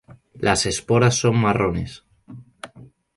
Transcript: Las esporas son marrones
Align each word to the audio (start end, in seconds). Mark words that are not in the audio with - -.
Las 0.39 0.65
esporas 0.65 1.13
son 1.13 1.37
marrones 1.39 2.03